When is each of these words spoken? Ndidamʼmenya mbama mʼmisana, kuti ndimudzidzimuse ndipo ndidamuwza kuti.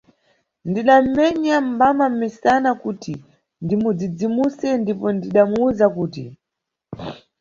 Ndidamʼmenya 0.69 1.55
mbama 1.71 2.05
mʼmisana, 2.11 2.69
kuti 2.83 3.13
ndimudzidzimuse 3.63 4.67
ndipo 4.81 5.07
ndidamuwza 5.15 5.85
kuti. 5.95 6.23